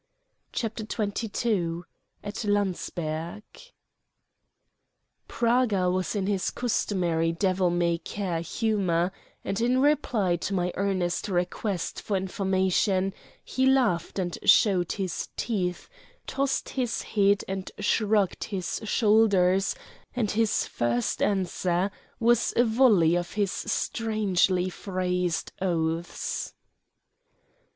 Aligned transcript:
CHAPTER 0.51 0.83
XXII 0.83 1.81
AT 2.23 2.43
LANDSBERG 2.45 3.43
Praga 5.27 5.91
was 5.91 6.15
in 6.15 6.25
his 6.25 6.49
customary 6.49 7.31
devil 7.31 7.69
may 7.69 7.99
care 7.99 8.39
humor, 8.41 9.11
and 9.43 9.61
in 9.61 9.77
reply 9.79 10.37
to 10.37 10.55
my 10.55 10.71
earnest 10.73 11.27
request 11.29 12.01
for 12.01 12.17
information 12.17 13.13
he 13.45 13.67
laughed 13.67 14.17
and 14.17 14.39
showed 14.43 14.93
his 14.93 15.29
teeth, 15.37 15.87
tossed 16.25 16.69
his 16.69 17.03
head 17.03 17.43
and 17.47 17.69
shrugged 17.77 18.45
his 18.45 18.81
shoulders, 18.83 19.75
and 20.15 20.31
his 20.31 20.65
first 20.65 21.21
answer 21.21 21.91
was 22.19 22.53
a 22.55 22.63
volley 22.63 23.15
of 23.15 23.33
his 23.33 23.51
strangely 23.51 24.67
phrased 24.67 25.51
oaths. 25.61 26.55